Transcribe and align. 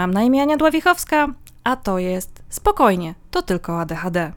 Mam 0.00 0.10
na 0.10 0.22
imię 0.22 0.42
Ania 0.42 0.56
Dławichowska, 0.56 1.28
a 1.64 1.76
to 1.76 1.98
jest 1.98 2.42
Spokojnie, 2.48 3.14
to 3.30 3.42
tylko 3.42 3.80
ADHD. 3.80 4.32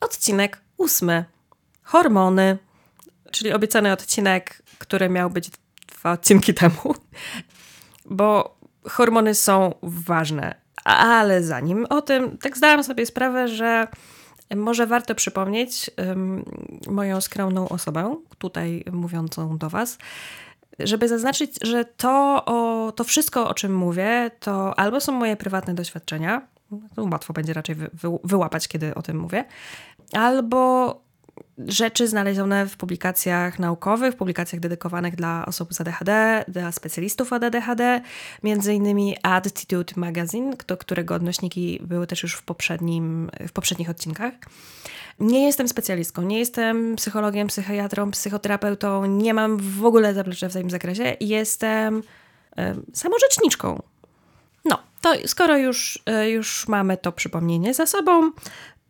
Odcinek 0.00 0.60
ósmy. 0.76 1.24
Hormony, 1.82 2.58
czyli 3.30 3.52
obiecany 3.52 3.92
odcinek, 3.92 4.62
który 4.78 5.08
miał 5.08 5.30
być 5.30 5.50
dwa 5.86 6.12
odcinki 6.12 6.54
temu, 6.54 6.94
bo 8.04 8.59
hormony 8.88 9.34
są 9.34 9.74
ważne. 9.82 10.54
Ale 10.84 11.42
zanim 11.42 11.86
o 11.90 12.02
tym, 12.02 12.38
tak 12.38 12.56
zdałam 12.56 12.84
sobie 12.84 13.06
sprawę, 13.06 13.48
że 13.48 13.88
może 14.56 14.86
warto 14.86 15.14
przypomnieć 15.14 15.90
um, 15.98 16.44
moją 16.86 17.20
skromną 17.20 17.68
osobę, 17.68 18.16
tutaj 18.38 18.84
mówiącą 18.92 19.58
do 19.58 19.70
Was, 19.70 19.98
żeby 20.78 21.08
zaznaczyć, 21.08 21.50
że 21.62 21.84
to, 21.84 22.44
o, 22.46 22.92
to 22.92 23.04
wszystko, 23.04 23.48
o 23.48 23.54
czym 23.54 23.76
mówię, 23.76 24.30
to 24.40 24.78
albo 24.78 25.00
są 25.00 25.12
moje 25.12 25.36
prywatne 25.36 25.74
doświadczenia, 25.74 26.48
to 26.94 27.04
łatwo 27.04 27.32
będzie 27.32 27.52
raczej 27.52 27.74
wy, 27.74 27.90
wy, 27.92 28.08
wyłapać, 28.24 28.68
kiedy 28.68 28.94
o 28.94 29.02
tym 29.02 29.18
mówię, 29.18 29.44
albo 30.12 31.09
rzeczy 31.58 32.08
znalezione 32.08 32.66
w 32.66 32.76
publikacjach 32.76 33.58
naukowych, 33.58 34.16
publikacjach 34.16 34.60
dedykowanych 34.60 35.16
dla 35.16 35.46
osób 35.46 35.74
z 35.74 35.80
ADHD, 35.80 36.44
dla 36.48 36.72
specjalistów 36.72 37.32
od 37.32 37.44
ADHD, 37.44 38.00
między 38.42 38.74
innymi 38.74 39.16
Attitude 39.22 39.92
Magazine, 39.96 40.56
do 40.66 40.76
którego 40.76 41.14
odnośniki 41.14 41.80
były 41.82 42.06
też 42.06 42.22
już 42.22 42.34
w, 42.34 42.42
poprzednim, 42.42 43.30
w 43.48 43.52
poprzednich 43.52 43.90
odcinkach. 43.90 44.34
Nie 45.20 45.46
jestem 45.46 45.68
specjalistką, 45.68 46.22
nie 46.22 46.38
jestem 46.38 46.96
psychologiem, 46.96 47.48
psychiatrą, 47.48 48.10
psychoterapeutą, 48.10 49.06
nie 49.06 49.34
mam 49.34 49.56
w 49.56 49.84
ogóle 49.84 50.14
zaplecza 50.14 50.48
w 50.48 50.52
tym 50.52 50.70
zakresie. 50.70 51.16
Jestem 51.20 51.98
y, 51.98 52.62
samorzeczniczką. 52.92 53.82
No, 54.64 54.78
to 55.00 55.14
skoro 55.26 55.56
już, 55.56 56.02
y, 56.24 56.30
już 56.30 56.68
mamy 56.68 56.96
to 56.96 57.12
przypomnienie 57.12 57.74
za 57.74 57.86
sobą, 57.86 58.30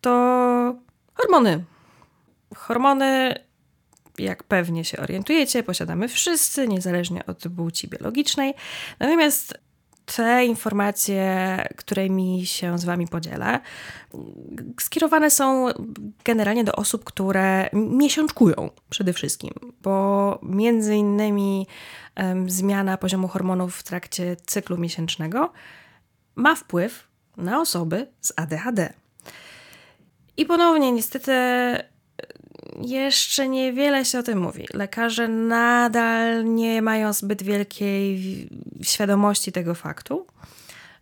to 0.01 0.75
hormony 1.13 1.63
Hormony, 2.55 3.35
jak 4.17 4.43
pewnie 4.43 4.85
się 4.85 4.97
orientujecie, 4.97 5.63
posiadamy 5.63 6.07
wszyscy, 6.07 6.67
niezależnie 6.67 7.25
od 7.25 7.43
płci 7.55 7.87
biologicznej. 7.87 8.53
Natomiast 8.99 9.59
te 10.05 10.45
informacje, 10.45 11.57
którymi 11.77 12.45
się 12.45 12.79
z 12.79 12.85
Wami 12.85 13.07
podzielę, 13.07 13.59
skierowane 14.79 15.31
są 15.31 15.67
generalnie 16.23 16.63
do 16.63 16.71
osób, 16.71 17.03
które 17.03 17.69
miesiączkują 17.73 18.69
przede 18.89 19.13
wszystkim, 19.13 19.53
bo 19.81 20.39
między 20.43 20.95
innymi 20.95 21.67
um, 22.17 22.49
zmiana 22.49 22.97
poziomu 22.97 23.27
hormonów 23.27 23.75
w 23.75 23.83
trakcie 23.83 24.35
cyklu 24.45 24.77
miesięcznego 24.77 25.53
ma 26.35 26.55
wpływ 26.55 27.07
na 27.37 27.61
osoby 27.61 28.07
z 28.21 28.33
ADHD. 28.35 28.93
I 30.37 30.45
ponownie, 30.45 30.91
niestety, 30.91 31.31
jeszcze 32.81 33.47
niewiele 33.47 34.05
się 34.05 34.19
o 34.19 34.23
tym 34.23 34.39
mówi. 34.39 34.67
Lekarze 34.73 35.27
nadal 35.27 36.45
nie 36.45 36.81
mają 36.81 37.13
zbyt 37.13 37.43
wielkiej 37.43 38.47
świadomości 38.81 39.51
tego 39.51 39.75
faktu. 39.75 40.25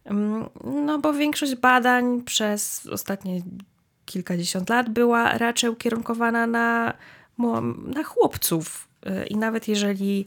Mm, 0.05 0.49
no 0.63 0.99
bo 0.99 1.13
większość 1.13 1.55
badań 1.55 2.21
przez 2.21 2.87
ostatnie 2.91 3.41
kilkadziesiąt 4.05 4.69
lat 4.69 4.89
była 4.89 5.37
raczej 5.37 5.69
ukierunkowana 5.69 6.47
na, 6.47 6.93
na 7.85 8.03
chłopców. 8.03 8.87
I 9.29 9.37
nawet 9.37 9.67
jeżeli 9.67 10.25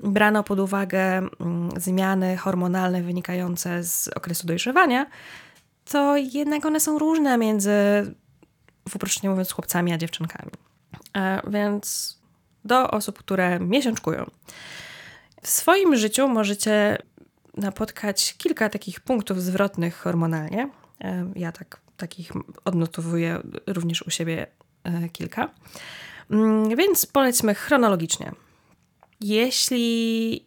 brano 0.00 0.42
pod 0.42 0.60
uwagę 0.60 1.18
mm, 1.18 1.70
zmiany 1.76 2.36
hormonalne 2.36 3.02
wynikające 3.02 3.84
z 3.84 4.08
okresu 4.08 4.46
dojrzewania, 4.46 5.06
to 5.84 6.16
jednak 6.16 6.66
one 6.66 6.80
są 6.80 6.98
różne 6.98 7.38
między, 7.38 7.70
w 8.88 8.96
uproszczeniu 8.96 9.30
mówiąc, 9.30 9.52
chłopcami 9.52 9.92
a 9.92 9.98
dziewczynkami. 9.98 10.50
E, 11.16 11.40
więc 11.50 12.18
do 12.64 12.90
osób, 12.90 13.18
które 13.18 13.60
miesiączkują. 13.60 14.30
W 15.42 15.48
swoim 15.48 15.96
życiu 15.96 16.28
możecie 16.28 16.98
napotkać 17.56 18.34
kilka 18.38 18.68
takich 18.68 19.00
punktów 19.00 19.42
zwrotnych 19.42 19.96
hormonalnie. 19.96 20.70
E, 21.00 21.32
ja 21.36 21.52
tak, 21.52 21.80
takich 21.96 22.32
odnotowuję 22.64 23.40
również 23.66 24.02
u 24.02 24.10
siebie 24.10 24.46
e, 24.84 25.08
kilka. 25.08 25.50
Mm, 26.30 26.76
więc 26.76 27.06
polećmy 27.06 27.54
chronologicznie. 27.54 28.32
Jeśli 29.20 30.46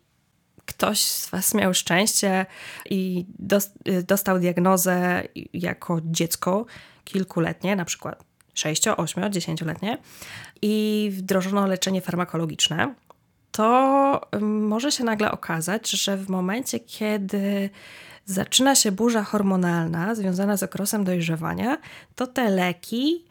ktoś 0.66 1.00
z 1.00 1.30
Was 1.30 1.54
miał 1.54 1.74
szczęście 1.74 2.46
i 2.90 3.26
dostał 4.04 4.40
diagnozę 4.40 5.24
jako 5.54 6.00
dziecko 6.04 6.66
kilkuletnie, 7.04 7.76
na 7.76 7.86
przykład 7.86 8.24
6, 8.54 8.88
8, 8.88 9.24
10-letnie 9.24 9.98
i 10.62 11.10
wdrożono 11.14 11.68
leczenie 11.68 12.02
farmakologiczne, 12.02 12.94
to 13.52 14.22
może 14.42 14.92
się 14.92 15.04
nagle 15.04 15.32
okazać, 15.32 15.90
że 15.90 16.18
w 16.18 16.30
momencie, 16.30 16.80
kiedy 16.80 17.70
zaczyna 18.26 18.76
się 18.76 18.92
burza 18.92 19.24
hormonalna 19.24 20.16
związana 20.16 20.58
z 20.58 20.64
okresem 20.64 21.04
dojrzewania, 21.04 21.78
to 22.16 22.28
te 22.28 22.50
leki 22.50 23.26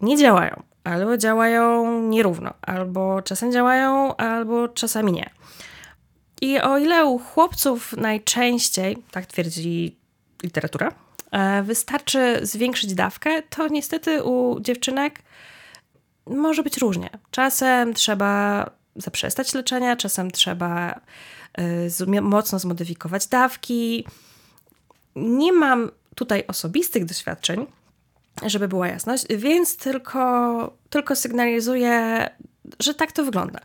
nie 0.00 0.16
działają. 0.16 0.62
Albo 0.84 1.16
działają 1.16 2.02
nierówno, 2.02 2.54
albo 2.62 3.22
czasem 3.22 3.52
działają, 3.52 4.16
albo 4.16 4.68
czasami 4.68 5.12
nie. 5.12 5.30
I 6.40 6.60
o 6.60 6.78
ile 6.78 7.06
u 7.06 7.18
chłopców 7.18 7.96
najczęściej, 7.96 9.02
tak 9.10 9.26
twierdzi 9.26 9.96
literatura, 10.42 10.92
wystarczy 11.62 12.38
zwiększyć 12.42 12.94
dawkę, 12.94 13.42
to 13.42 13.68
niestety 13.68 14.24
u 14.24 14.60
dziewczynek 14.60 15.22
może 16.26 16.62
być 16.62 16.76
różnie. 16.76 17.10
Czasem 17.30 17.94
trzeba 17.94 18.64
zaprzestać 18.96 19.54
leczenia, 19.54 19.96
czasem 19.96 20.30
trzeba 20.30 21.00
e, 22.06 22.20
mocno 22.20 22.58
zmodyfikować 22.58 23.26
dawki. 23.26 24.06
Nie 25.16 25.52
mam 25.52 25.90
tutaj 26.14 26.44
osobistych 26.48 27.04
doświadczeń, 27.04 27.66
żeby 28.46 28.68
była 28.68 28.88
jasność, 28.88 29.24
więc 29.36 29.76
tylko, 29.76 30.72
tylko 30.90 31.16
sygnalizuję, 31.16 32.28
że 32.80 32.94
tak 32.94 33.12
to 33.12 33.24
wygląda. 33.24 33.60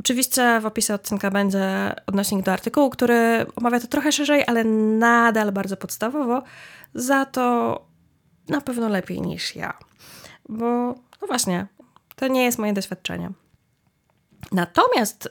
Oczywiście 0.00 0.60
w 0.60 0.66
opisie 0.66 0.94
odcinka 0.94 1.30
będzie 1.30 1.94
odnośnik 2.06 2.44
do 2.44 2.52
artykułu, 2.52 2.90
który 2.90 3.46
omawia 3.56 3.80
to 3.80 3.86
trochę 3.86 4.12
szerzej, 4.12 4.44
ale 4.46 4.64
nadal 4.98 5.52
bardzo 5.52 5.76
podstawowo, 5.76 6.42
za 6.94 7.24
to 7.24 7.86
na 8.48 8.60
pewno 8.60 8.88
lepiej 8.88 9.20
niż 9.20 9.56
ja. 9.56 9.78
Bo, 10.48 10.66
no 11.20 11.26
właśnie, 11.26 11.66
to 12.16 12.28
nie 12.28 12.44
jest 12.44 12.58
moje 12.58 12.72
doświadczenie. 12.72 13.30
Natomiast 14.52 15.28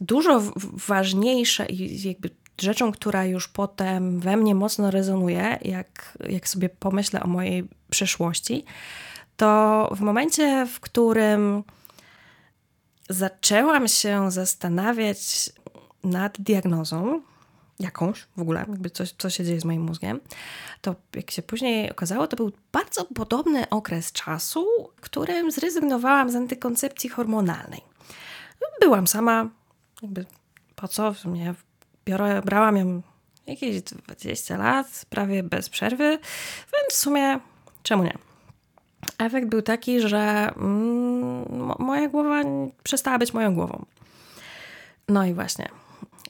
dużo 0.00 0.42
ważniejsze 0.86 1.66
i 1.66 2.08
jakby 2.08 2.30
rzeczą, 2.60 2.92
która 2.92 3.24
już 3.24 3.48
potem 3.48 4.20
we 4.20 4.36
mnie 4.36 4.54
mocno 4.54 4.90
rezonuje, 4.90 5.58
jak, 5.62 6.18
jak 6.28 6.48
sobie 6.48 6.68
pomyślę 6.68 7.22
o 7.22 7.26
mojej 7.26 7.68
przeszłości, 7.90 8.64
to 9.36 9.88
w 9.96 10.00
momencie, 10.00 10.66
w 10.66 10.80
którym 10.80 11.64
zaczęłam 13.08 13.88
się 13.88 14.30
zastanawiać 14.30 15.50
nad 16.04 16.40
diagnozą, 16.40 17.22
jakąś 17.80 18.26
w 18.36 18.40
ogóle, 18.40 18.64
jakby 18.68 18.90
coś, 18.90 19.14
co 19.18 19.30
się 19.30 19.44
dzieje 19.44 19.60
z 19.60 19.64
moim 19.64 19.82
mózgiem, 19.82 20.20
to 20.80 20.94
jak 21.14 21.30
się 21.30 21.42
później 21.42 21.90
okazało, 21.90 22.26
to 22.26 22.36
był 22.36 22.52
bardzo 22.72 23.04
podobny 23.04 23.68
okres 23.68 24.12
czasu, 24.12 24.66
w 24.96 25.00
którym 25.00 25.50
zrezygnowałam 25.50 26.30
z 26.30 26.36
antykoncepcji 26.36 27.10
hormonalnej. 27.10 27.80
Byłam 28.80 29.06
sama, 29.06 29.48
jakby 30.02 30.26
po 30.76 30.88
co 30.88 31.12
w 31.12 31.18
sumie 31.18 31.54
biorę, 32.06 32.42
brałam 32.44 32.76
ją 32.76 33.02
jakieś 33.46 33.80
20 33.80 34.56
lat, 34.56 35.04
prawie 35.10 35.42
bez 35.42 35.68
przerwy, 35.68 36.18
więc 36.72 36.92
w 36.92 36.96
sumie 36.96 37.40
czemu 37.82 38.04
nie? 38.04 38.27
Efekt 39.18 39.48
był 39.48 39.62
taki, 39.62 40.00
że 40.00 40.50
mm, 40.56 41.72
moja 41.78 42.08
głowa 42.08 42.42
przestała 42.82 43.18
być 43.18 43.34
moją 43.34 43.54
głową. 43.54 43.84
No 45.08 45.24
i 45.24 45.34
właśnie, 45.34 45.68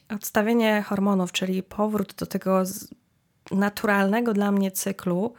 odstawienie 0.08 0.82
hormonów, 0.82 1.32
czyli 1.32 1.62
powrót 1.62 2.14
do 2.14 2.26
tego 2.26 2.62
naturalnego 3.50 4.32
dla 4.32 4.52
mnie 4.52 4.70
cyklu, 4.70 5.34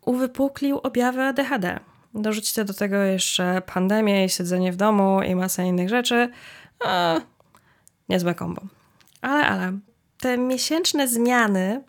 uwypuklił 0.00 0.78
objawy 0.78 1.22
ADHD. 1.22 1.80
Dorzućcie 2.14 2.64
do 2.64 2.74
tego 2.74 2.96
jeszcze 2.96 3.62
pandemię 3.66 4.24
i 4.24 4.28
siedzenie 4.28 4.72
w 4.72 4.76
domu 4.76 5.22
i 5.22 5.34
masę 5.34 5.66
innych 5.66 5.88
rzeczy. 5.88 6.30
E, 6.86 7.20
niezłe 8.08 8.34
kombo. 8.34 8.62
Ale, 9.22 9.46
ale, 9.46 9.78
te 10.18 10.38
miesięczne 10.38 11.08
zmiany 11.08 11.82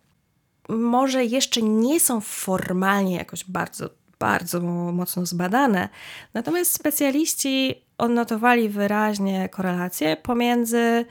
może 0.70 1.26
jeszcze 1.26 1.62
nie 1.62 2.00
są 2.00 2.22
formalnie 2.22 3.16
jakoś 3.16 3.44
bardzo, 3.44 3.90
bardzo 4.20 4.62
mocno 4.92 5.26
zbadane, 5.26 5.90
natomiast 6.34 6.74
specjaliści 6.74 7.82
odnotowali 7.98 8.70
wyraźnie 8.70 9.50
korelację 9.50 10.18
pomiędzy 10.18 11.06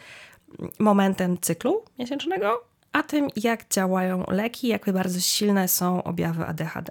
momentem 0.78 1.38
cyklu 1.40 1.84
miesięcznego, 1.98 2.64
a 2.92 3.02
tym, 3.02 3.28
jak 3.36 3.68
działają 3.68 4.24
leki, 4.28 4.68
jak 4.68 4.92
bardzo 4.92 5.20
silne 5.20 5.68
są 5.68 6.02
objawy 6.02 6.46
ADHD. 6.46 6.90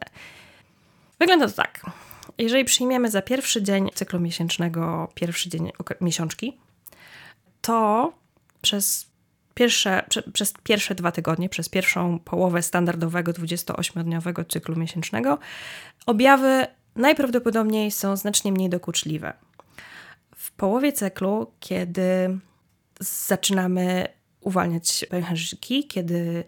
Wygląda 1.19 1.47
to 1.47 1.53
tak. 1.53 1.81
Jeżeli 2.37 2.65
przyjmiemy 2.65 3.09
za 3.09 3.21
pierwszy 3.21 3.63
dzień 3.63 3.89
cyklu 3.95 4.19
miesięcznego, 4.19 5.11
pierwszy 5.15 5.49
dzień 5.49 5.71
miesiączki, 6.01 6.57
to 7.61 8.13
przez 8.61 9.12
pierwsze, 9.53 10.03
prze, 10.09 10.21
przez 10.21 10.53
pierwsze 10.63 10.95
dwa 10.95 11.11
tygodnie, 11.11 11.49
przez 11.49 11.69
pierwszą 11.69 12.19
połowę 12.19 12.61
standardowego 12.61 13.31
28-dniowego 13.31 14.47
cyklu 14.47 14.75
miesięcznego, 14.75 15.39
objawy 16.05 16.67
najprawdopodobniej 16.95 17.91
są 17.91 18.15
znacznie 18.17 18.51
mniej 18.51 18.69
dokuczliwe. 18.69 19.33
W 20.35 20.51
połowie 20.51 20.93
cyklu, 20.93 21.51
kiedy 21.59 22.37
zaczynamy 22.99 24.07
uwalniać 24.41 25.05
pęcherzyki, 25.09 25.87
kiedy 25.87 26.43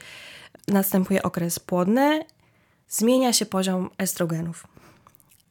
następuje 0.68 1.24
okres 1.24 1.60
płodny, 1.60 2.26
zmienia 2.90 3.34
się 3.34 3.46
poziom 3.46 3.90
estrogenów. 3.98 4.68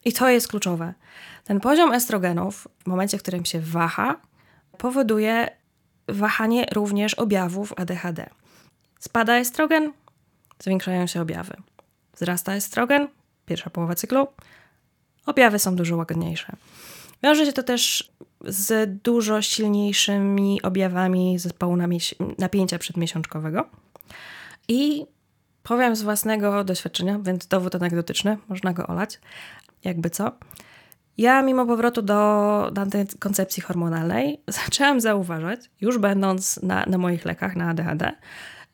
I 0.04 0.12
to 0.12 0.28
jest 0.28 0.48
kluczowe. 0.48 0.94
Ten 1.44 1.60
poziom 1.60 1.92
estrogenów, 1.92 2.68
w 2.84 2.86
momencie, 2.86 3.18
w 3.18 3.22
którym 3.22 3.44
się 3.44 3.60
waha, 3.60 4.20
powoduje 4.78 5.48
wahanie 6.08 6.66
również 6.72 7.14
objawów 7.14 7.72
ADHD. 7.76 8.30
Spada 8.98 9.34
estrogen, 9.34 9.92
zwiększają 10.58 11.06
się 11.06 11.20
objawy. 11.20 11.56
Wzrasta 12.14 12.54
estrogen, 12.54 13.08
pierwsza 13.46 13.70
połowa 13.70 13.94
cyklu, 13.94 14.26
objawy 15.26 15.58
są 15.58 15.76
dużo 15.76 15.96
łagodniejsze. 15.96 16.56
Wiąże 17.22 17.46
się 17.46 17.52
to 17.52 17.62
też 17.62 18.12
z 18.44 19.00
dużo 19.02 19.42
silniejszymi 19.42 20.62
objawami 20.62 21.38
zespołu 21.38 21.76
napięcia 22.38 22.78
przedmiesiączkowego. 22.78 23.68
I 24.68 25.06
powiem 25.62 25.96
z 25.96 26.02
własnego 26.02 26.64
doświadczenia, 26.64 27.18
więc 27.22 27.46
dowód 27.46 27.74
anegdotyczny, 27.74 28.38
można 28.48 28.72
go 28.72 28.86
olać, 28.86 29.20
jakby 29.84 30.10
co. 30.10 30.32
Ja, 31.18 31.42
mimo 31.42 31.66
powrotu 31.66 32.02
do, 32.02 32.70
do 32.72 32.82
koncepcji 33.18 33.62
hormonalnej, 33.62 34.40
zaczęłam 34.64 35.00
zauważać, 35.00 35.60
już 35.80 35.98
będąc 35.98 36.62
na, 36.62 36.86
na 36.86 36.98
moich 36.98 37.24
lekach 37.24 37.56
na 37.56 37.68
ADHD, 37.68 38.12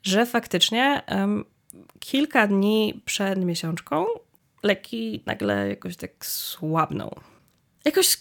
że 0.02 0.26
faktycznie 0.26 1.02
um, 1.08 1.44
kilka 1.98 2.46
dni 2.46 3.02
przed 3.04 3.44
miesiączką 3.44 4.06
leki 4.62 5.22
nagle 5.26 5.68
jakoś 5.68 5.96
tak 5.96 6.26
słabną. 6.26 7.10
Jakoś, 7.84 8.18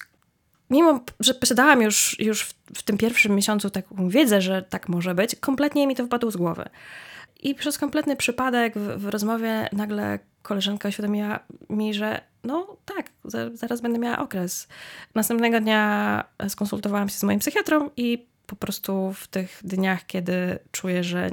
mimo 0.69 0.99
że 1.19 1.33
posiadałam 1.33 1.81
już, 1.81 2.19
już 2.19 2.43
w, 2.43 2.53
w 2.75 2.83
tym 2.83 2.97
pierwszym 2.97 3.35
miesiącu 3.35 3.69
taką 3.69 4.09
wiedzę, 4.09 4.41
że 4.41 4.61
tak 4.61 4.89
może 4.89 5.15
być, 5.15 5.35
kompletnie 5.35 5.87
mi 5.87 5.95
to 5.95 6.05
wpadło 6.05 6.31
z 6.31 6.37
głowy. 6.37 6.69
I 7.43 7.55
przez 7.55 7.77
kompletny 7.77 8.15
przypadek 8.15 8.77
w, 8.77 9.01
w 9.01 9.07
rozmowie 9.07 9.69
nagle 9.73 10.19
koleżanka 10.41 10.89
uświadomiła 10.89 11.39
mi, 11.69 11.93
że 11.93 12.21
no 12.43 12.77
tak, 12.85 13.11
zaraz 13.53 13.81
będę 13.81 13.99
miała 13.99 14.19
okres. 14.19 14.67
Następnego 15.15 15.59
dnia 15.59 16.23
skonsultowałam 16.47 17.09
się 17.09 17.17
z 17.17 17.23
moim 17.23 17.39
psychiatrą 17.39 17.89
i 17.97 18.27
po 18.47 18.55
prostu 18.55 19.13
w 19.13 19.27
tych 19.27 19.59
dniach, 19.63 20.05
kiedy 20.05 20.59
czuję, 20.71 21.03
że 21.03 21.29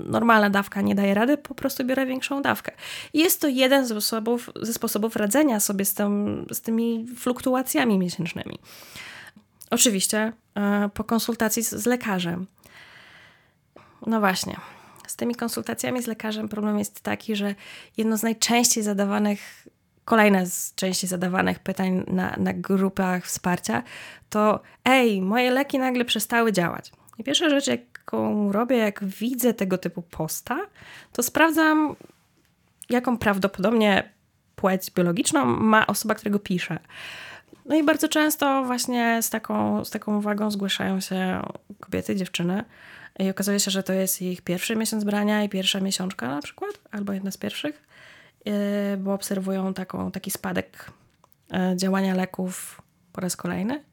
normalna 0.00 0.50
dawka 0.50 0.80
nie 0.80 0.94
daje 0.94 1.14
rady, 1.14 1.36
po 1.36 1.54
prostu 1.54 1.84
biorę 1.84 2.06
większą 2.06 2.42
dawkę. 2.42 2.72
I 3.12 3.18
jest 3.18 3.40
to 3.40 3.48
jeden 3.48 3.86
z 3.86 3.90
sposobów, 3.90 4.50
ze 4.62 4.72
sposobów 4.72 5.16
radzenia 5.16 5.60
sobie 5.60 5.84
z, 5.84 5.94
tym, 5.94 6.46
z 6.52 6.60
tymi 6.60 7.06
fluktuacjami 7.16 7.98
miesięcznymi. 7.98 8.58
Oczywiście 9.70 10.32
e, 10.54 10.90
po 10.94 11.04
konsultacji 11.04 11.64
z, 11.64 11.70
z 11.70 11.86
lekarzem. 11.86 12.46
No 14.06 14.20
właśnie, 14.20 14.56
z 15.06 15.16
tymi 15.16 15.34
konsultacjami 15.34 16.02
z 16.02 16.06
lekarzem 16.06 16.48
problem 16.48 16.78
jest 16.78 17.00
taki, 17.00 17.36
że 17.36 17.54
jedno 17.96 18.16
z 18.16 18.22
najczęściej 18.22 18.84
zadawanych, 18.84 19.66
kolejne 20.08 20.46
z 20.46 20.74
częściej 20.74 21.08
zadawanych 21.08 21.58
pytań 21.58 22.04
na, 22.06 22.34
na 22.36 22.52
grupach 22.52 23.24
wsparcia 23.24 23.82
to 24.30 24.60
ej, 24.84 25.22
moje 25.22 25.50
leki 25.50 25.78
nagle 25.78 26.04
przestały 26.04 26.52
działać. 26.52 26.92
I 27.18 27.24
pierwsza 27.24 27.48
rzecz, 27.48 27.66
jaką 27.66 28.52
robię, 28.52 28.76
jak 28.76 29.04
widzę 29.04 29.54
tego 29.54 29.78
typu 29.78 30.02
posta, 30.02 30.58
to 31.12 31.22
sprawdzam, 31.22 31.96
jaką 32.90 33.18
prawdopodobnie 33.18 34.12
płeć 34.56 34.90
biologiczną 34.90 35.44
ma 35.44 35.86
osoba, 35.86 36.14
którego 36.14 36.38
pisze. 36.38 36.78
No 37.66 37.76
i 37.76 37.82
bardzo 37.82 38.08
często 38.08 38.64
właśnie 38.64 39.22
z 39.22 39.30
taką, 39.30 39.84
z 39.84 39.90
taką 39.90 40.18
uwagą 40.18 40.50
zgłaszają 40.50 41.00
się 41.00 41.42
kobiety, 41.80 42.16
dziewczyny, 42.16 42.64
i 43.18 43.30
okazuje 43.30 43.60
się, 43.60 43.70
że 43.70 43.82
to 43.82 43.92
jest 43.92 44.22
ich 44.22 44.42
pierwszy 44.42 44.76
miesiąc 44.76 45.04
brania 45.04 45.44
i 45.44 45.48
pierwsza 45.48 45.80
miesiączka 45.80 46.28
na 46.28 46.42
przykład, 46.42 46.70
albo 46.90 47.12
jedna 47.12 47.30
z 47.30 47.36
pierwszych, 47.36 47.87
bo 48.98 49.14
obserwują 49.14 49.74
taką, 49.74 50.10
taki 50.10 50.30
spadek 50.30 50.90
y, 51.72 51.76
działania 51.76 52.14
leków 52.14 52.82
po 53.12 53.20
raz 53.20 53.36
kolejny 53.36 53.84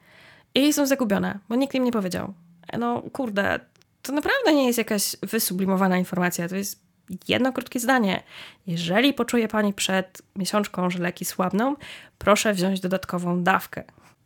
i 0.56 0.74
są 0.74 0.86
zagubione, 0.86 1.40
bo 1.50 1.56
nikt 1.56 1.76
im 1.76 1.84
nie 1.84 1.92
powiedział. 1.92 2.34
No 2.80 3.04
kurde, 3.14 3.60
to 4.02 4.14
naprawdę 4.14 4.54
nie 4.54 4.66
jest 4.66 4.78
jakaś 4.78 5.16
wysublimowana 5.22 5.98
informacja, 5.98 6.50
to 6.50 6.56
jest 6.56 6.86
jedno 7.28 7.54
krótkie 7.54 7.80
zdanie. 7.80 8.24
Jeżeli 8.68 9.14
poczuje 9.14 9.48
Pani 9.48 9.74
przed 9.74 10.22
miesiączką, 10.36 10.90
że 10.90 11.00
leki 11.00 11.26
słabną, 11.26 11.76
proszę 12.18 12.54
wziąć 12.54 12.80
dodatkową 12.80 13.44
dawkę. 13.44 13.84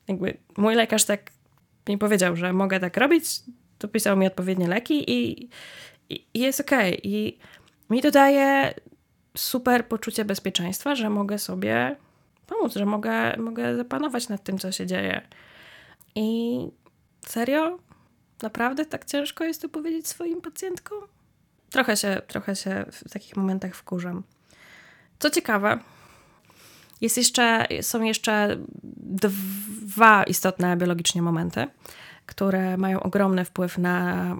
Jakby 0.07 0.37
mój 0.57 0.75
lekarz 0.75 1.05
tak 1.05 1.31
mi 1.89 1.97
powiedział, 1.97 2.35
że 2.35 2.53
mogę 2.53 2.79
tak 2.79 2.97
robić, 2.97 3.25
dopisał 3.79 4.17
mi 4.17 4.27
odpowiednie 4.27 4.67
leki 4.67 5.11
i, 5.11 5.49
i, 6.09 6.25
i 6.33 6.39
jest 6.39 6.59
okej. 6.59 6.97
Okay. 6.97 7.11
I 7.11 7.37
mi 7.89 8.01
to 8.01 8.11
daje 8.11 8.73
super 9.39 9.87
poczucie 9.87 10.25
bezpieczeństwa, 10.25 10.95
że 10.95 11.09
mogę 11.09 11.39
sobie 11.39 11.95
pomóc, 12.47 12.73
że 12.73 12.85
mogę, 12.85 13.37
mogę 13.37 13.75
zapanować 13.75 14.29
nad 14.29 14.43
tym, 14.43 14.57
co 14.57 14.71
się 14.71 14.87
dzieje. 14.87 15.21
I 16.15 16.59
serio? 17.27 17.79
Naprawdę 18.41 18.85
tak 18.85 19.05
ciężko 19.05 19.43
jest 19.43 19.61
to 19.61 19.69
powiedzieć 19.69 20.07
swoim 20.07 20.41
pacjentkom? 20.41 20.99
Trochę 21.69 21.97
się, 21.97 22.21
trochę 22.27 22.55
się 22.55 22.85
w 22.91 23.09
takich 23.09 23.37
momentach 23.37 23.75
wkurzam. 23.75 24.23
Co 25.19 25.29
ciekawe, 25.29 25.79
jest 27.01 27.17
jeszcze, 27.17 27.67
są 27.81 28.03
jeszcze 28.03 28.57
dwa 29.83 30.23
istotne 30.23 30.77
biologicznie 30.77 31.21
momenty 31.21 31.67
które 32.29 32.77
mają 32.77 32.99
ogromny 32.99 33.45
wpływ 33.45 33.77
na 33.77 34.37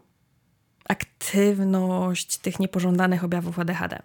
aktywność 0.89 2.38
tych 2.38 2.60
niepożądanych 2.60 3.24
objawów 3.24 3.60
ADHD. 3.60 4.01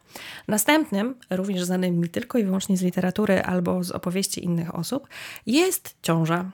Następnym, 0.48 1.14
również 1.30 1.64
znanym 1.64 2.00
mi 2.00 2.08
tylko 2.08 2.38
i 2.38 2.44
wyłącznie 2.44 2.76
z 2.76 2.82
literatury 2.82 3.42
albo 3.42 3.84
z 3.84 3.90
opowieści 3.90 4.44
innych 4.44 4.74
osób, 4.74 5.08
jest 5.46 5.96
ciąża. 6.02 6.50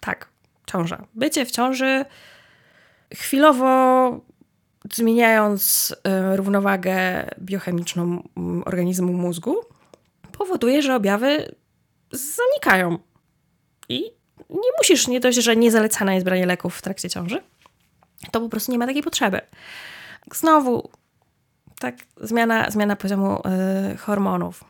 Tak, 0.00 0.28
ciąża. 0.66 1.04
Bycie 1.14 1.46
w 1.46 1.50
ciąży 1.50 2.04
chwilowo 3.14 4.20
zmieniając 4.92 5.94
y, 6.32 6.36
równowagę 6.36 7.26
biochemiczną 7.40 8.22
mm, 8.36 8.62
organizmu 8.66 9.12
mózgu, 9.12 9.56
powoduje, 10.32 10.82
że 10.82 10.96
objawy 10.96 11.54
zanikają. 12.12 12.98
I 13.88 14.00
nie 14.50 14.70
musisz, 14.78 15.08
nie 15.08 15.20
dość, 15.20 15.38
że 15.38 15.56
niezalecane 15.56 16.14
jest 16.14 16.24
branie 16.24 16.46
leków 16.46 16.76
w 16.76 16.82
trakcie 16.82 17.10
ciąży, 17.10 17.42
to 18.30 18.40
po 18.40 18.48
prostu 18.48 18.72
nie 18.72 18.78
ma 18.78 18.86
takiej 18.86 19.02
potrzeby. 19.02 19.40
Znowu, 20.34 20.90
tak, 21.78 21.94
zmiana, 22.20 22.70
zmiana 22.70 22.96
poziomu 22.96 23.42
y, 23.92 23.96
hormonów. 23.96 24.64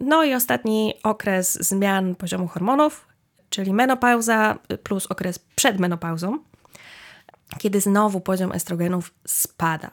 No 0.00 0.24
i 0.24 0.34
ostatni 0.34 0.94
okres 1.02 1.52
zmian 1.52 2.14
poziomu 2.14 2.48
hormonów, 2.48 3.06
czyli 3.50 3.72
menopauza 3.72 4.58
plus 4.82 5.06
okres 5.06 5.38
przed 5.38 5.78
menopauzą, 5.78 6.38
kiedy 7.58 7.80
znowu 7.80 8.20
poziom 8.20 8.52
estrogenów 8.52 9.14
spada. 9.26 9.90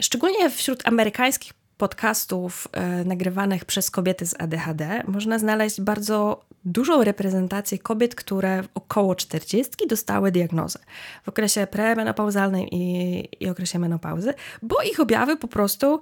Szczególnie 0.00 0.50
wśród 0.50 0.88
amerykańskich 0.88 1.52
podcastów 1.78 2.68
e, 2.72 3.04
nagrywanych 3.04 3.64
przez 3.64 3.90
kobiety 3.90 4.26
z 4.26 4.40
ADHD 4.40 5.02
można 5.06 5.38
znaleźć 5.38 5.80
bardzo 5.80 6.44
dużą 6.72 7.04
reprezentację 7.04 7.78
kobiet, 7.78 8.14
które 8.14 8.62
około 8.74 9.14
40 9.14 9.86
dostały 9.88 10.32
diagnozę 10.32 10.78
w 11.24 11.28
okresie 11.28 11.66
premenopauzalnym 11.66 12.60
i, 12.60 13.28
i 13.40 13.48
okresie 13.48 13.78
menopauzy, 13.78 14.34
bo 14.62 14.82
ich 14.82 15.00
objawy 15.00 15.36
po 15.36 15.48
prostu 15.48 16.00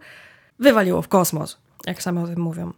wywaliło 0.59 1.03
w 1.03 1.09
kosmos, 1.09 1.59
jak 1.87 2.03
same 2.03 2.23
o 2.23 2.27
tym 2.27 2.41
mówią. 2.41 2.73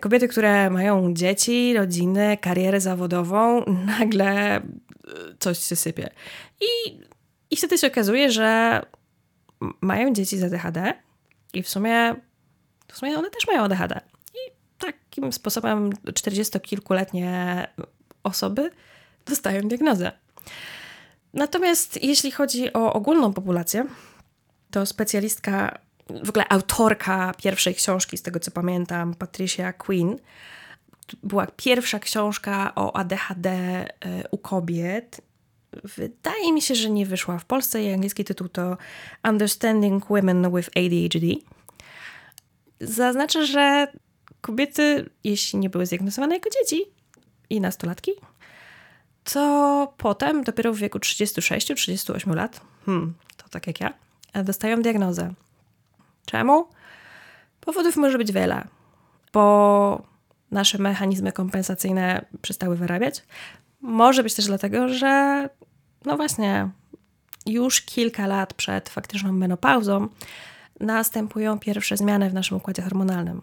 Kobiety, 0.00 0.28
które 0.28 0.70
mają 0.70 1.14
dzieci, 1.14 1.74
rodziny, 1.74 2.38
karierę 2.40 2.80
zawodową, 2.80 3.64
nagle 3.98 4.56
e, 4.56 4.62
coś 5.38 5.58
się 5.58 5.76
sypie. 5.76 6.10
I 6.60 7.00
I 7.50 7.56
wtedy 7.56 7.78
się 7.78 7.86
okazuje, 7.86 8.30
że 8.30 8.80
mają 9.80 10.12
dzieci 10.12 10.38
z 10.38 10.44
ADHD 10.44 10.94
i 11.54 11.62
w 11.62 11.68
sumie, 11.68 12.14
w 12.88 12.98
sumie 12.98 13.18
one 13.18 13.30
też 13.30 13.46
mają 13.46 13.62
ADHD. 13.62 14.00
Takim 15.10 15.32
sposobem 15.32 15.90
czterdziestokilkuletnie 16.14 17.66
osoby 18.22 18.70
dostają 19.26 19.62
diagnozę. 19.62 20.12
Natomiast 21.34 22.02
jeśli 22.02 22.30
chodzi 22.30 22.72
o 22.72 22.92
ogólną 22.92 23.32
populację, 23.32 23.86
to 24.70 24.86
specjalistka, 24.86 25.78
w 26.24 26.28
ogóle 26.28 26.48
autorka 26.48 27.34
pierwszej 27.38 27.74
książki, 27.74 28.18
z 28.18 28.22
tego 28.22 28.40
co 28.40 28.50
pamiętam, 28.50 29.14
Patricia 29.14 29.72
Quinn, 29.72 30.18
była 31.22 31.46
pierwsza 31.46 31.98
książka 31.98 32.72
o 32.74 32.96
ADHD 32.96 33.48
e, 33.48 33.88
u 34.30 34.38
kobiet. 34.38 35.20
Wydaje 35.84 36.52
mi 36.52 36.62
się, 36.62 36.74
że 36.74 36.90
nie 36.90 37.06
wyszła 37.06 37.38
w 37.38 37.44
Polsce. 37.44 37.82
Jej 37.82 37.94
angielski 37.94 38.24
tytuł 38.24 38.48
to 38.48 38.76
Understanding 39.28 40.06
Women 40.06 40.56
with 40.56 40.68
ADHD. 40.76 41.26
Zaznaczę, 42.80 43.46
że 43.46 43.92
kobiety, 44.40 45.10
jeśli 45.24 45.58
nie 45.58 45.70
były 45.70 45.86
zdiagnozowane 45.86 46.34
jako 46.34 46.50
dzieci 46.50 46.84
i 47.50 47.60
nastolatki, 47.60 48.12
to 49.24 49.92
potem, 49.96 50.44
dopiero 50.44 50.72
w 50.72 50.76
wieku 50.76 50.98
36-38 50.98 52.34
lat, 52.34 52.60
hmm, 52.86 53.14
to 53.36 53.48
tak 53.48 53.66
jak 53.66 53.80
ja, 53.80 53.94
dostają 54.44 54.82
diagnozę. 54.82 55.34
Czemu? 56.26 56.68
Powodów 57.60 57.96
może 57.96 58.18
być 58.18 58.32
wiele, 58.32 58.64
bo 59.32 60.02
nasze 60.50 60.78
mechanizmy 60.78 61.32
kompensacyjne 61.32 62.24
przestały 62.42 62.76
wyrabiać. 62.76 63.22
Może 63.80 64.22
być 64.22 64.34
też 64.34 64.46
dlatego, 64.46 64.88
że 64.88 65.48
no 66.04 66.16
właśnie, 66.16 66.70
już 67.46 67.80
kilka 67.80 68.26
lat 68.26 68.54
przed 68.54 68.88
faktyczną 68.88 69.32
menopauzą 69.32 70.08
następują 70.80 71.58
pierwsze 71.58 71.96
zmiany 71.96 72.30
w 72.30 72.34
naszym 72.34 72.56
układzie 72.56 72.82
hormonalnym. 72.82 73.42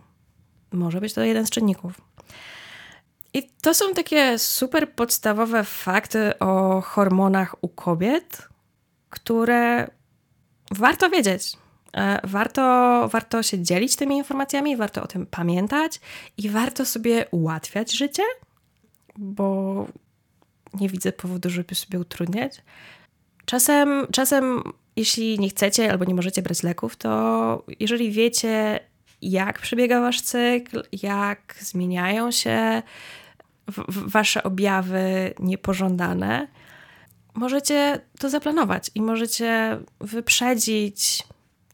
Może 0.72 1.02
być 1.02 1.14
to 1.14 1.22
jeden 1.24 1.46
z 1.46 1.50
czynników. 1.50 2.02
I 3.34 3.50
to 3.62 3.74
są 3.74 3.94
takie 3.94 4.40
super 4.40 4.92
podstawowe 4.92 5.64
fakty 5.64 6.40
o 6.40 6.82
hormonach 6.82 7.56
u 7.62 7.68
kobiet, 7.68 8.48
które 9.10 9.88
warto 10.72 11.10
wiedzieć. 11.10 11.58
E, 11.94 12.20
warto, 12.24 12.62
warto 13.12 13.44
się 13.44 13.64
dzielić 13.64 13.96
tymi 13.96 14.18
informacjami, 14.18 14.78
warto 14.78 15.04
o 15.04 15.08
tym 15.08 15.26
pamiętać 15.26 16.00
i 16.38 16.50
warto 16.50 16.86
sobie 16.86 17.26
ułatwiać 17.32 17.98
życie, 17.98 18.24
bo 19.18 19.88
nie 20.74 20.90
widzę 20.90 21.12
powodu, 21.12 21.50
żeby 21.50 21.76
sobie 21.76 22.00
utrudniać. 22.00 22.62
Czasem, 23.46 24.08
czasem, 24.12 24.64
jeśli 24.96 25.40
nie 25.40 25.50
chcecie 25.50 25.92
albo 25.92 26.06
nie 26.06 26.16
możecie 26.16 26.42
brać 26.42 26.64
leków, 26.64 26.96
to 26.96 27.64
jeżeli 27.80 28.12
wiecie, 28.12 28.80
jak 29.22 29.60
przebiega 29.60 30.02
wasz 30.02 30.22
cykl, 30.22 30.84
jak 30.92 31.56
zmieniają 31.60 32.32
się 32.32 32.82
wasze 33.88 34.44
objawy 34.44 35.34
niepożądane, 35.40 36.48
możecie 37.34 38.02
to 38.20 38.30
zaplanować 38.30 38.92
i 38.96 39.02
możecie 39.02 39.80
wyprzedzić 40.00 41.24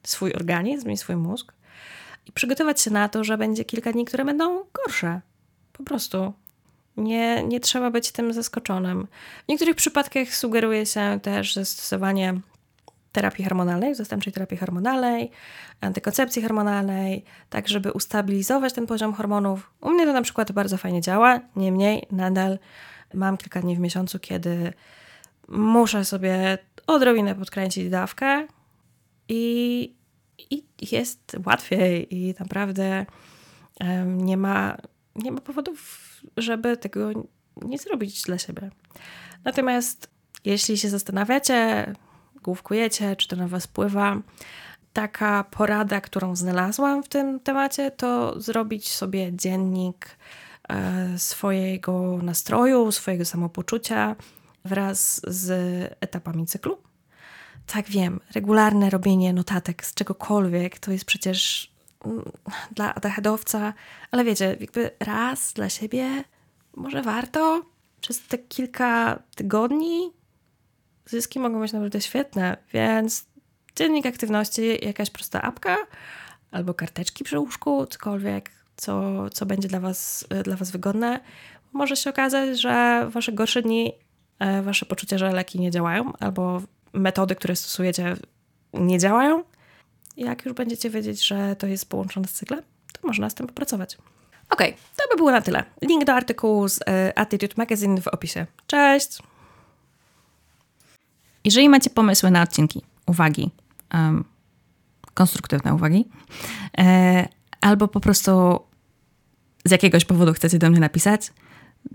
swój 0.04 0.34
organizm 0.34 0.92
i 0.92 0.98
swój 0.98 1.16
mózg 1.16 1.54
i 2.26 2.32
przygotować 2.32 2.82
się 2.82 2.92
na 2.92 3.10
to, 3.10 3.24
że 3.24 3.38
będzie 3.38 3.66
kilka 3.66 3.92
dni, 3.92 4.06
które 4.06 4.26
będą 4.26 4.64
gorsze. 4.74 5.22
Po 5.74 5.84
prostu. 5.84 6.34
Nie, 6.98 7.44
nie 7.44 7.60
trzeba 7.60 7.92
być 7.92 8.12
tym 8.12 8.34
zaskoczonym. 8.34 9.08
W 9.46 9.48
niektórych 9.50 9.76
przypadkach 9.76 10.36
sugeruje 10.36 10.86
się 10.86 11.20
też 11.24 11.54
zastosowanie 11.54 12.40
terapii 13.14 13.44
hormonalnej, 13.44 13.96
zastępczej 13.96 14.34
terapii 14.34 14.58
hormonalnej, 14.58 15.32
antykoncepcji 15.82 16.42
hormonalnej, 16.42 17.24
tak 17.50 17.68
żeby 17.68 17.92
ustabilizować 17.92 18.74
ten 18.74 18.88
poziom 18.88 19.14
hormonów. 19.14 19.72
U 19.82 19.90
mnie 19.90 20.06
to 20.06 20.14
na 20.14 20.22
przykład 20.22 20.52
bardzo 20.52 20.78
fajnie 20.78 21.02
działa, 21.02 21.40
niemniej 21.56 22.08
nadal 22.12 22.60
mam 23.14 23.38
kilka 23.38 23.62
dni 23.62 23.76
w 23.76 23.80
miesiącu, 23.80 24.20
kiedy 24.20 24.74
muszę 25.48 26.06
sobie 26.06 26.58
odrobinę 26.88 27.36
podkręcić 27.36 27.90
dawkę 27.90 28.48
i, 29.30 29.94
i 30.50 30.64
jest 30.92 31.38
łatwiej 31.46 32.16
i 32.16 32.34
naprawdę 32.40 33.06
um, 33.80 34.26
nie 34.26 34.38
ma, 34.38 34.78
nie 35.16 35.32
ma 35.32 35.42
powodów, 35.42 36.10
żeby 36.38 36.78
tego 36.78 37.12
nie 37.62 37.78
zrobić 37.78 38.22
dla 38.22 38.38
siebie. 38.38 38.72
Natomiast 39.44 40.10
jeśli 40.46 40.78
się 40.78 40.90
zastanawiacie, 40.90 41.94
główkujecie, 42.44 43.16
czy 43.16 43.28
to 43.28 43.36
na 43.36 43.48
Was 43.48 43.66
wpływa, 43.66 44.18
taka 44.94 45.44
porada, 45.44 46.02
którą 46.02 46.36
znalazłam 46.36 47.04
w 47.04 47.10
tym 47.10 47.40
temacie, 47.40 47.92
to 47.92 48.42
zrobić 48.42 48.92
sobie 48.92 49.34
dziennik 49.34 50.18
e, 50.70 51.20
swojego 51.20 52.18
nastroju, 52.18 52.92
swojego 52.92 53.26
samopoczucia 53.26 54.16
wraz 54.66 55.22
z 55.28 55.50
etapami 56.02 56.46
cyklu. 56.46 56.78
Tak 57.68 57.90
wiem, 57.90 58.20
regularne 58.36 58.90
robienie 58.90 59.34
notatek 59.34 59.86
z 59.86 59.94
czegokolwiek 59.94 60.80
to 60.80 60.92
jest 60.92 61.06
przecież 61.06 61.72
mm, 62.06 62.24
dla 62.72 62.96
ADHD-owca, 62.96 63.74
ale 64.12 64.24
wiecie, 64.24 64.58
jakby 64.60 64.92
raz 65.00 65.54
dla 65.54 65.70
siebie 65.70 66.24
może 66.76 67.02
warto 67.02 67.62
przez 68.02 68.28
te 68.28 68.38
kilka 68.38 69.20
tygodni 69.36 70.12
zyski 71.06 71.40
mogą 71.40 71.60
być 71.60 71.74
naprawdę 71.74 72.02
świetne, 72.02 72.58
więc 72.74 73.26
dziennik 73.76 74.06
aktywności, 74.06 74.86
jakaś 74.86 75.10
prosta 75.10 75.42
apka 75.42 75.78
albo 76.52 76.74
karteczki 76.74 77.24
przy 77.24 77.40
łóżku, 77.40 77.86
cokolwiek, 77.86 78.52
co, 78.76 79.14
co 79.30 79.46
będzie 79.46 79.68
dla 79.68 79.80
was, 79.80 80.28
dla 80.44 80.56
was 80.56 80.72
wygodne. 80.72 81.20
Może 81.74 81.96
się 81.96 82.10
okazać, 82.10 82.62
że 82.62 83.06
wasze 83.10 83.32
gorsze 83.32 83.62
dni, 83.62 83.94
e, 84.40 84.62
wasze 84.62 84.86
poczucie, 84.86 85.20
że 85.20 85.32
leki 85.32 85.60
nie 85.60 85.72
działają, 85.72 86.14
albo 86.20 86.62
metody, 86.94 87.36
które 87.36 87.56
stosujecie, 87.56 88.16
nie 88.74 89.00
działają. 89.00 89.44
Jak 90.18 90.46
już 90.46 90.54
będziecie 90.54 90.90
wiedzieć, 90.90 91.28
że 91.28 91.56
to 91.56 91.68
jest 91.68 91.90
połączone 91.90 92.28
z 92.28 92.32
cyklem, 92.32 92.62
to 92.94 93.08
można 93.08 93.30
z 93.30 93.36
tym 93.36 93.48
popracować. 93.48 93.98
Ok, 94.50 94.64
to 94.98 95.04
by 95.12 95.18
było 95.18 95.32
na 95.32 95.42
tyle. 95.42 95.64
Link 95.82 96.06
do 96.06 96.14
artykułu 96.14 96.68
z 96.70 96.80
e, 96.88 97.18
Attitude 97.20 97.54
Magazine 97.58 98.02
w 98.02 98.08
opisie. 98.08 98.46
Cześć! 98.68 99.20
Jeżeli 101.46 101.70
macie 101.70 101.90
pomysły 101.90 102.32
na 102.32 102.42
odcinki, 102.42 102.82
uwagi, 103.08 103.52
um, 103.94 104.24
konstruktywne 105.14 105.74
uwagi, 105.74 106.06
e, 106.78 107.28
albo 107.62 107.88
po 107.88 108.00
prostu 108.00 108.60
z 109.66 109.72
jakiegoś 109.72 110.06
powodu 110.06 110.34
chcecie 110.34 110.60
do 110.60 110.70
mnie 110.70 110.80
napisać, 110.80 111.34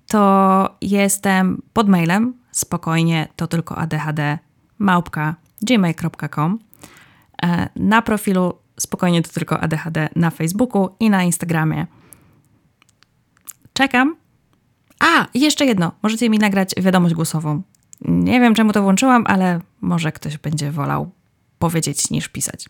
to 0.07 0.77
jestem 0.81 1.63
pod 1.73 1.89
mailem 1.89 2.35
spokojnie 2.53 3.29
to 3.37 3.47
tylko 3.47 3.79
ADHD 3.79 4.39
małpka 4.79 5.37
gmail.com 5.63 6.59
e, 7.43 7.69
na 7.77 8.03
profilu 8.03 8.55
spokojnie 8.81 9.23
to 9.23 9.33
tylko 9.33 9.61
ADHD 9.61 10.09
na 10.17 10.31
Facebooku 10.31 10.89
i 11.01 11.11
na 11.11 11.25
Instagramie. 11.25 11.87
Czekam. 13.73 14.17
A, 15.01 15.27
jeszcze 15.35 15.67
jedno. 15.67 15.93
Możecie 16.03 16.31
mi 16.31 16.39
nagrać 16.39 16.75
wiadomość 16.77 17.15
głosową. 17.15 17.63
Nie 18.01 18.41
wiem, 18.41 18.55
czemu 18.55 18.73
to 18.73 18.83
włączyłam, 18.83 19.25
ale 19.27 19.61
może 19.81 20.13
ktoś 20.13 20.39
będzie 20.39 20.71
wolał 20.71 21.11
powiedzieć 21.59 22.11
niż 22.11 22.29
pisać. 22.29 22.69